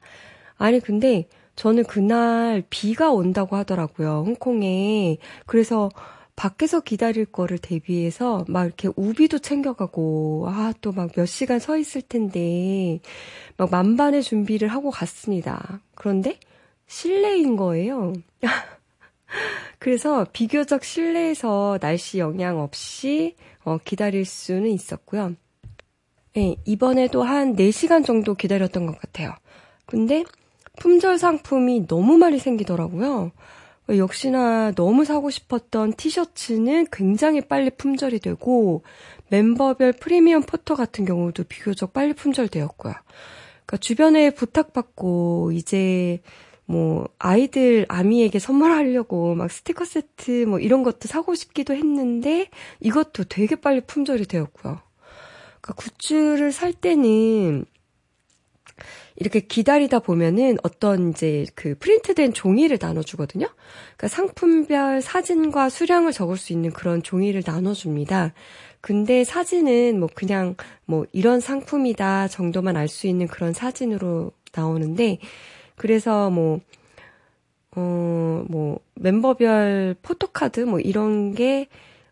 [0.57, 4.25] 아니, 근데 저는 그날 비가 온다고 하더라고요.
[4.27, 5.19] 홍콩에.
[5.47, 5.89] 그래서
[6.37, 12.03] 밖에서 기다릴 거를 대비해서 막 이렇게 우비도 챙겨가고, 아, 또 막 몇 시간 서 있을
[12.03, 13.01] 텐데,
[13.57, 15.81] 막 만반의 준비를 하고 갔습니다.
[15.95, 16.39] 그런데
[16.89, 18.13] 실내인 거예요.
[19.79, 25.35] 그래서 비교적 실내에서 날씨 영향 없이 어, 기다릴 수는 있었고요.
[26.35, 29.35] 네, 이번에도 한 4시간 정도 기다렸던 것 같아요.
[29.87, 30.25] 근데
[30.79, 33.33] 품절 상품이 너무 많이 생기더라고요.
[33.89, 38.83] 역시나 너무 사고 싶었던 티셔츠는 굉장히 빨리 품절이 되고
[39.29, 42.95] 멤버별 프리미엄 포토 같은 경우도 비교적 빨리 품절되었고요.
[43.67, 46.21] 그러니까 주변에 부탁받고 이제
[46.67, 52.49] 뭐 아이들 아미에게 선물하려고 막 스티커 세트 뭐 이런 것도 사고 싶기도 했는데
[52.81, 54.81] 이것도 되게 빨리 품절이 되었고요.
[55.61, 57.67] 그러니까 굿즈를 살 때는
[59.17, 63.47] 이렇게 기다리다 보면은 어떤 이제 그 프린트된 종이를 나눠주거든요.
[63.97, 68.33] 그러니까 상품별 사진과 수량을 적을 수 있는 그런 종이를 나눠줍니다.
[68.81, 75.19] 근데 사진은 뭐 그냥 뭐 이런 상품이다 정도만 알 수 있는 그런 사진으로 나오는데
[75.77, 76.61] 그래서 뭐
[77.77, 81.69] 어, 뭐, 멤버별 포토카드, 뭐, 이런 게,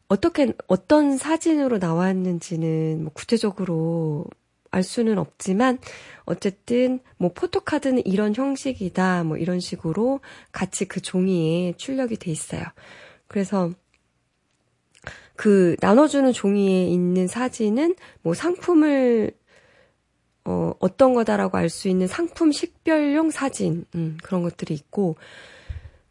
[0.08, 4.26] 어떻게, 어떤 사진으로 나왔는지는, 뭐, 구체적으로
[4.72, 5.78] 알 수는 없지만,
[6.24, 12.62] 어쨌든, 뭐, 포토카드는 이런 형식이다, 뭐, 이런 식으로 같이 그 종이에 출력이 돼 있어요.
[13.28, 13.70] 그래서,
[15.36, 19.32] 그 나눠주는 종이에 있는 사진은 뭐 상품을
[20.44, 25.16] 어, 어떤 거다라고 알 수 있는 상품 식별용 사진, 음, 그런 것들이 있고,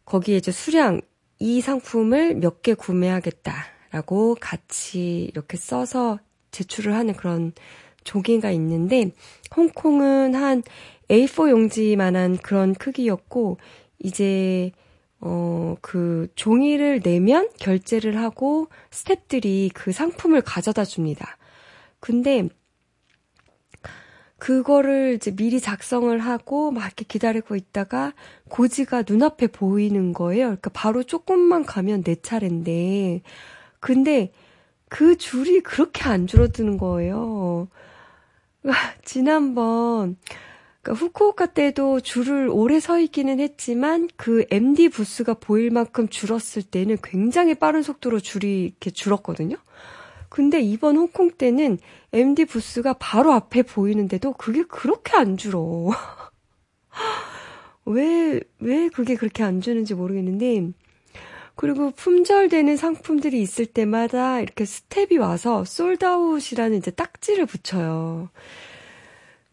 [0.05, 1.01] 거기에 이제 수량,
[1.39, 6.19] 이 상품을 몇 개 구매하겠다라고 같이 이렇게 써서
[6.51, 7.53] 제출을 하는 그런
[8.03, 9.11] 종이가 있는데,
[9.55, 10.63] 홍콩은 한
[11.09, 13.57] A4 용지만한 그런 크기였고,
[13.99, 14.71] 이제
[15.21, 21.37] 어, 그 종이를 내면 결제를 하고 스탭들이 그 상품을 가져다 줍니다.
[21.99, 22.49] 근데
[24.39, 28.13] 그거를 이제 미리 작성을 하고 막 이렇게 기다리고 있다가
[28.49, 30.45] 고지가 눈앞에 보이는 거예요.
[30.45, 33.21] 그러니까 바로 조금만 가면 내 차례인데.
[33.79, 34.31] 근데
[34.89, 37.67] 그 줄이 그렇게 안 줄어드는 거예요.
[39.05, 40.17] 지난번
[40.81, 46.97] 그러니까 후쿠오카 때도 줄을 오래 서 있기는 했지만 그 MD 부스가 보일 만큼 줄었을 때는
[47.03, 49.57] 굉장히 빠른 속도로 줄이 이렇게 줄었거든요.
[50.29, 51.77] 근데 이번 홍콩 때는
[52.13, 55.89] MD 부스가 바로 앞에 보이는데도 그게 그렇게 안 줄어.
[57.85, 60.71] 왜, 왜 그게 그렇게 안 주는지 모르겠는데,
[61.55, 68.29] 그리고 품절되는 상품들이 있을 때마다 이렇게 스텝이 와서 sold out이라는 이제 딱지를 붙여요.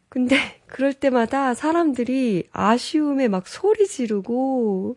[0.08, 4.96] 근데 그럴 때마다 사람들이 아쉬움에 막 소리 지르고,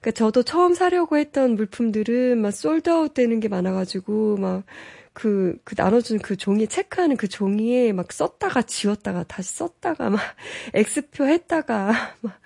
[0.00, 4.64] 그러니까 저도 처음 사려고 했던 물품들은 막 솔드아웃 되는 게 많아가지고, 막
[5.18, 10.20] 그, 그 나눠준 그 종이, 체크하는 그 종이에 막 썼다가 지웠다가 다시 썼다가 막
[10.74, 12.40] X표 했다가 막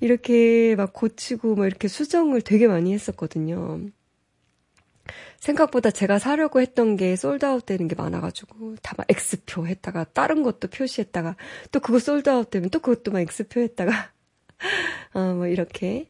[0.00, 3.82] 이렇게 막 고치고 막 이렇게 수정을 되게 많이 했었거든요.
[5.40, 10.68] 생각보다 제가 사려고 했던 게 솔드아웃 되는 게 많아가지고 다 막 X표 했다가 다른 것도
[10.68, 11.36] 표시했다가
[11.70, 13.92] 또 그거 sold out 되면 또 그것도 막 X표 했다가
[15.12, 16.08] 어, 뭐 이렇게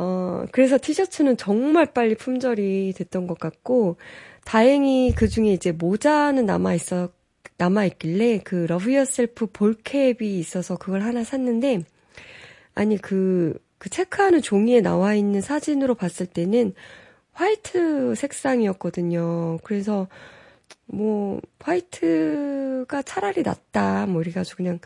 [0.00, 3.96] 어, 그래서 티셔츠는 정말 빨리 품절이 됐던 것 같고,
[4.44, 7.08] 다행히 그 중에 이제 모자는 남아있어,
[7.56, 11.82] 남아있길래 그 Love Yourself ball cap이 있어서 그걸 하나 샀는데,
[12.74, 16.74] 아니 그, 그 체크하는 종이에 나와 있는 사진으로 봤을 때는
[17.32, 19.58] 화이트 색상이었거든요.
[19.64, 20.06] 그래서
[20.86, 24.78] 뭐 화이트가 차라리 낫다 뭐 이래가지고 그냥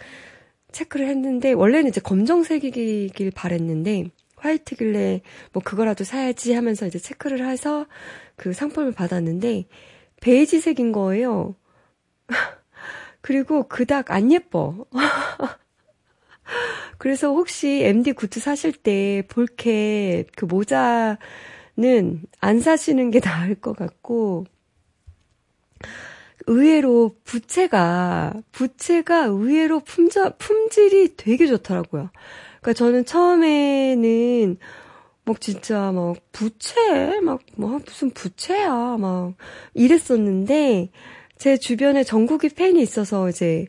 [0.72, 4.10] 체크를 했는데 원래는 이제 검정색이길 바랬는데
[4.42, 7.86] 화이트길래 뭐 그거라도 사야지 하면서 이제 체크를 해서
[8.36, 9.66] 그 상품을 받았는데
[10.20, 11.54] 베이지색인 거예요.
[13.20, 14.86] 그리고 그닥 안 예뻐.
[16.98, 21.18] 그래서 혹시 MD 굿즈 사실 때 볼캡 그 모자는
[22.40, 24.44] 안 사시는 게 나을 것 같고
[26.46, 32.10] 의외로 부채가 부채가 의외로 품질 품질이 되게 좋더라고요.
[32.62, 34.56] 그러니까 저는 처음에는
[35.24, 39.34] 막 진짜 막 부채 막 뭐 무슨 부채야 막
[39.74, 40.90] 이랬었는데
[41.38, 43.66] 제 주변에 정국이 팬이 있어서 이제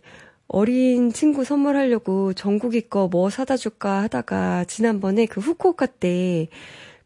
[0.47, 6.47] 어린 친구 선물하려고 정국이 거 뭐 사다 줄까 하다가 지난번에 그 후쿠오카 때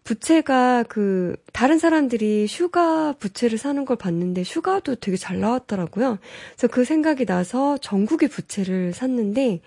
[0.04, 6.17] 부채가 그 다른 사람들이 슈가 부채를 사는 걸 봤는데 슈가도 되게 잘 나왔더라고요.
[6.56, 9.62] 그래서 그 생각이 나서 정국이 부채를 샀는데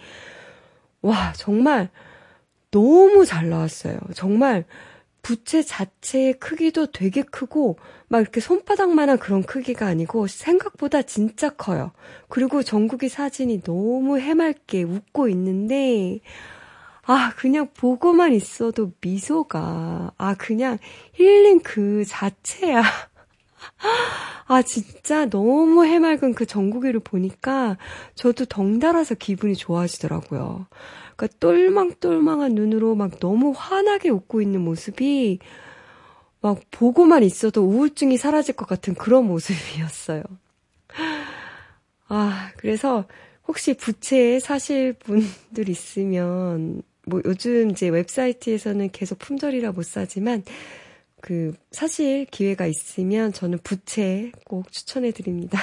[1.03, 1.91] 와 정말
[2.71, 3.99] 너무 잘 나왔어요.
[4.15, 4.65] 정말
[5.23, 7.77] 부채 자체의 크기도 되게 크고
[8.09, 11.93] 막 이렇게 손바닥만한 그런 크기가 아니고 생각보다 진짜 커요.
[12.29, 16.21] 그리고 정국이 사진이 너무 해맑게 웃고 있는데
[17.03, 20.79] 아, 그냥 보고만 있어도 미소가, 아, 그냥
[21.15, 22.83] 힐링 그 자체야.
[24.47, 27.79] 아, 진짜 너무 해맑은 그 정국이를 보니까
[28.15, 30.67] 저도 덩달아서 기분이 좋아지더라고요.
[31.21, 35.39] 그러니까 똘망똘망한 눈으로 막 너무 환하게 웃고 있는 모습이
[36.41, 40.23] 막 보고만 있어도 우울증이 사라질 것 같은 그런 모습이었어요.
[42.09, 43.07] 아, 그래서
[43.47, 50.43] 혹시 부채 사실 분들 있으면 뭐 요즘 이제 웹사이트에서는 계속 품절이라 못 사지만
[51.21, 55.59] 그 사실 기회가 있으면 저는 부채 꼭 추천해 드립니다.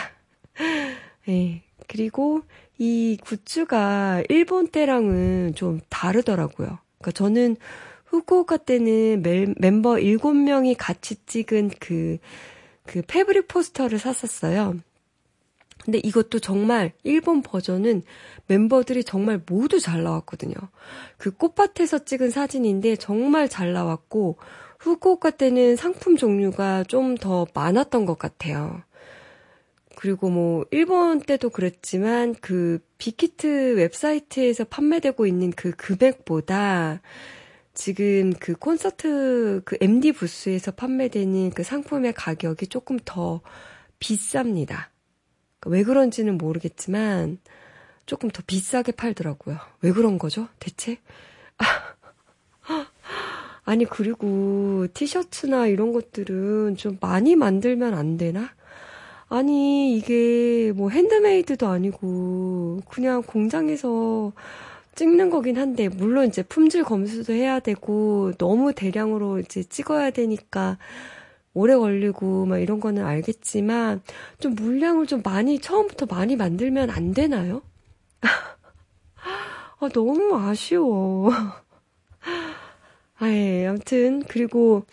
[1.26, 1.63] 네.
[1.88, 2.43] 그리고
[2.78, 6.80] 이 굿즈가 일본 때랑은 좀 다르더라고요.
[7.00, 7.58] 그러니까 저는
[8.06, 12.18] 후쿠오카 때는 멜, 멤버 7명이 같이 찍은 그,
[12.86, 14.76] 그 패브릭 포스터를 샀었어요.
[15.84, 18.04] 근데 이것도 정말 일본 버전은
[18.48, 20.56] 멤버들이 정말 모두 잘 나왔거든요.
[21.18, 24.38] 그 꽃밭에서 찍은 사진인데 정말 잘 나왔고
[24.80, 28.82] 후쿠오카 때는 상품 종류가 좀 더 많았던 것 같아요.
[29.99, 37.01] 그리고 뭐 일본 때도 그랬지만 그 빅히트 웹사이트에서 판매되고 있는 그 금액보다
[37.73, 43.41] 지금 그 콘서트 그 MD 부스에서 판매되는 그 상품의 가격이 조금 더
[43.99, 44.67] 비쌉니다.
[44.67, 44.89] 그러니까
[45.65, 47.39] 왜 그런지는 모르겠지만
[48.05, 49.57] 조금 더 비싸게 팔더라고요.
[49.81, 50.47] 왜 그런 거죠?
[50.60, 50.99] 대체?
[53.65, 58.55] 아니 그리고 티셔츠나 이런 것들은 좀 많이 만들면 안 되나?
[59.30, 64.32] 아니 이게 뭐 핸드메이드도 아니고 그냥 공장에서
[64.96, 70.78] 찍는 거긴 한데 물론 이제 품질 검수도 해야 되고 너무 대량으로 이제 찍어야 되니까
[71.54, 74.02] 오래 걸리고 막 이런 거는 알겠지만
[74.40, 77.62] 좀 물량을 좀 많이 처음부터 많이 만들면 안 되나요?
[79.80, 81.32] 아, 너무 아쉬워.
[83.19, 84.86] 아, 예, 아무튼 그리고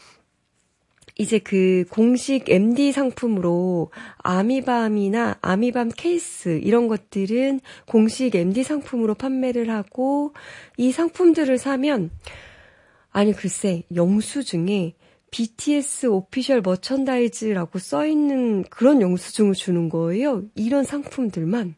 [1.16, 10.34] 이제 그 공식 MD 상품으로 아미밤이나 아미밤 케이스 이런 것들은 공식 MD 상품으로 판매를 하고
[10.76, 12.10] 이 상품들을 사면
[13.10, 14.94] 아니 글쎄 영수증에
[15.34, 20.42] BTS 오피셜 머천다이즈라고 써 있는 그런 영수증을 주는 거예요.
[20.54, 21.74] 이런 상품들만.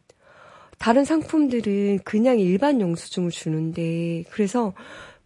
[0.77, 4.75] 다른 상품들은 그냥 일반 영수증을 주는데, 그래서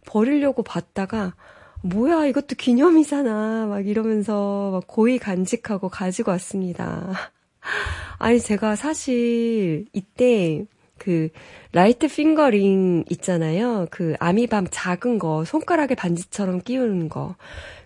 [0.06, 1.34] 버리려고 봤다가,
[1.82, 3.66] 뭐야, 이것도 기념이잖아.
[3.66, 7.12] 막 이러면서 막 고이 간직하고 가지고 왔습니다.
[8.18, 10.64] 아니, 제가 사실 이때
[10.98, 11.30] 그
[11.72, 13.88] light finger ring 있잖아요.
[13.90, 17.34] 그 아미밤 작은 거, 손가락에 반지처럼 끼우는 거.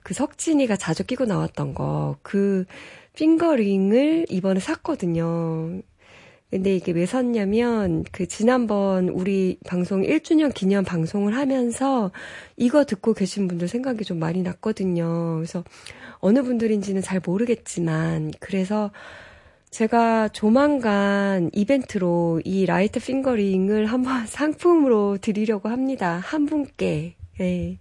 [0.02, 2.66] 그 석진이가 자주 끼고 나왔던 거, 그
[3.14, 5.80] finger ring을 이번에 샀거든요.
[6.50, 12.12] 근데 이게 왜 샀냐면, 그, 지난번 우리 방송 1주년 기념 방송을 하면서
[12.56, 15.36] 이거 듣고 계신 분들 생각이 좀 많이 났거든요.
[15.36, 15.64] 그래서
[16.18, 18.92] 어느 분들인지는 잘 모르겠지만, 그래서
[19.70, 26.20] 제가 조만간 이벤트로 이 라이트 핑거링을 한번 상품으로 드리려고 합니다.
[26.24, 27.16] 한 분께.
[27.38, 27.78] 네.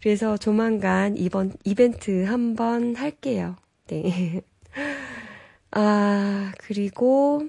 [0.00, 3.56] 그래서 조만간 이번 이벤트 한번 할게요.
[3.88, 4.40] 네.
[5.72, 7.48] 아, 그리고,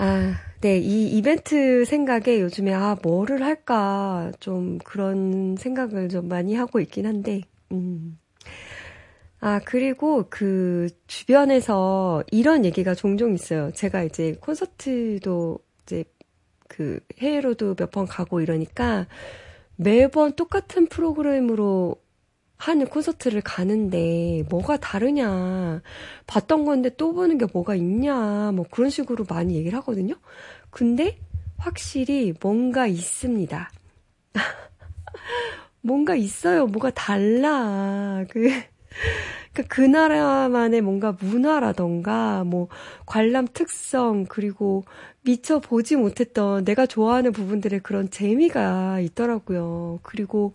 [0.00, 6.80] 아, 네, 이 이벤트 생각에 요즘에, 아, 뭐를 할까, 좀 그런 생각을 좀 많이 하고
[6.80, 7.42] 있긴 한데,
[7.72, 8.18] 음.
[9.40, 13.70] 아, 그리고 그 주변에서 이런 얘기가 종종 있어요.
[13.72, 16.04] 제가 이제 콘서트도 이제
[16.68, 19.06] 그 해외로도 몇 번 가고 이러니까
[19.76, 21.96] 매번 똑같은 프로그램으로
[22.60, 25.80] 하는 콘서트를 가는데 뭐가 다르냐.
[26.26, 28.52] 봤던 건데 또 보는 게 뭐가 있냐.
[28.52, 30.14] 뭐 그런 식으로 많이 얘기를 하거든요.
[30.68, 31.18] 근데
[31.56, 33.70] 확실히 뭔가 있습니다.
[35.80, 36.66] 뭔가 있어요.
[36.66, 38.26] 뭐가 달라.
[38.28, 38.50] 그,
[39.54, 42.68] 그, 그 나라만의 뭔가 문화라던가, 뭐,
[43.06, 44.84] 관람 특성, 그리고
[45.22, 50.00] 미처 보지 못했던 내가 좋아하는 부분들의 그런 재미가 있더라고요.
[50.02, 50.52] 그리고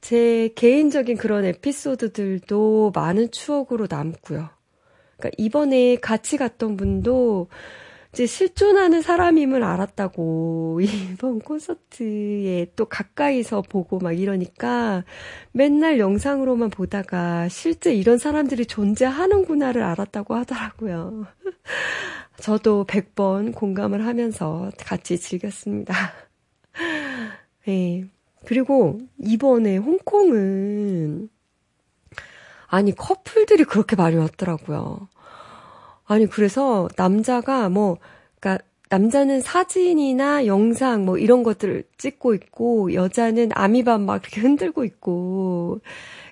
[0.00, 4.48] 제 개인적인 그런 에피소드들도 많은 추억으로 남고요.
[5.16, 7.48] 그러니까 이번에 같이 갔던 분도
[8.12, 10.80] 이제 실존하는 사람임을 알았다고
[11.12, 15.04] 이번 콘서트에 또 가까이서 보고 막 이러니까
[15.52, 21.26] 맨날 영상으로만 보다가 실제 이런 사람들이 존재하는구나를 알았다고 하더라고요.
[22.40, 25.94] 저도 100번 공감을 하면서 같이 즐겼습니다.
[27.66, 28.06] 네.
[28.46, 31.28] 그리고 이번에 홍콩은
[32.68, 35.08] 아니 커플들이 그렇게 많이 왔더라고요.
[36.06, 37.98] 아니, 그래서 남자가 뭐,
[38.40, 45.80] 그니까, 남자는 사진이나 영상 뭐 이런 것들을 찍고 있고, 여자는 아미밤 막 이렇게 흔들고 있고,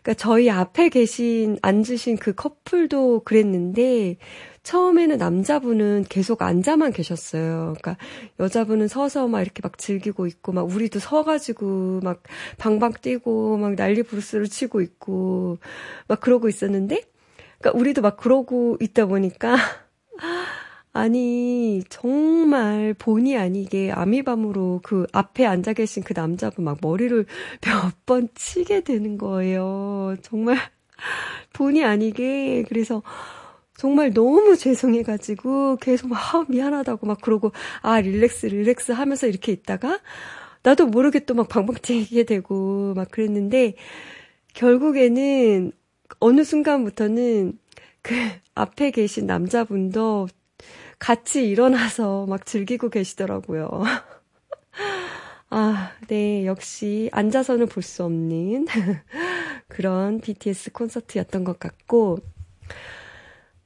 [0.02, 4.16] 그니까 저희 앞에 계신, 앉으신 그 커플도 그랬는데,
[4.64, 7.74] 처음에는 남자분은 계속 앉아만 계셨어요.
[7.80, 7.96] 그러니까
[8.40, 12.22] 여자분은 서서 막 이렇게 막 즐기고 있고 막 우리도 서가지고 막
[12.58, 15.58] 방방 뛰고 막 난리 부르스를 치고 있고
[16.08, 17.02] 막 그러고 있었는데
[17.60, 19.56] 그러니까 우리도 막 그러고 있다 보니까
[20.92, 27.26] 아니 정말 본의 아니게 아미밤으로 그 앞에 앉아 계신 그 남자분 막 머리를
[27.62, 30.14] 몇 번 치게 되는 거예요.
[30.22, 30.56] 정말
[31.54, 33.02] 본의 아니게 그래서
[33.76, 37.52] 정말 너무 죄송해가지고 계속 막 아, 미안하다고 막 그러고
[37.82, 40.00] 아 릴렉스 릴렉스 하면서 이렇게 있다가
[40.62, 43.74] 나도 모르게 또 막 방방 뛰게 되고 막 그랬는데
[44.54, 45.72] 결국에는
[46.20, 47.58] 어느 순간부터는
[48.02, 48.14] 그
[48.54, 50.28] 앞에 계신 남자분도
[50.98, 53.82] 같이 일어나서 막 즐기고 계시더라고요.
[55.50, 58.66] 아, 네, 역시 앉아서는 볼 수 없는
[59.68, 62.18] 그런 BTS 콘서트였던 것 같고,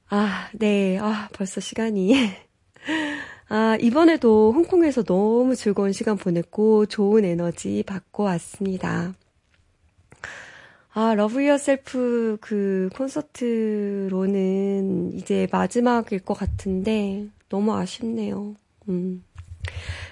[0.09, 2.13] 아, 네, 아, 벌써 시간이.
[3.47, 9.13] 아, 이번에도 홍콩에서 너무 즐거운 시간 보냈고, 좋은 에너지 받고 왔습니다.
[10.93, 14.09] 아, Love Yourself 그 콘서트로는
[15.13, 18.55] 이제 마지막일 것 같은데 너무 아쉽네요.
[18.89, 19.23] 음.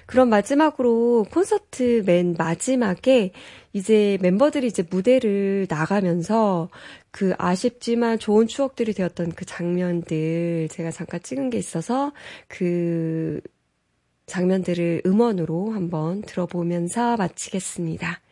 [0.08, 3.32] 그럼 마지막으로 콘서트 맨 마지막에
[3.74, 6.70] 이제 멤버들이 이제 무대를 나가면서
[7.10, 12.12] 그 아쉽지만 좋은 추억들이 되었던 그 장면들 제가 잠깐 찍은 게 있어서
[12.48, 13.42] 그
[14.24, 18.22] 장면들을 음원으로 한번 들어보면서 마치겠습니다.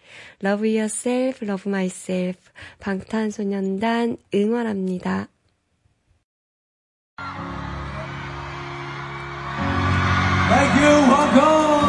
[0.43, 2.41] Love Yourself, Love Myself,
[2.81, 5.29] 방탄소년단 응원합니다.
[10.49, 11.86] Thank you, welcome.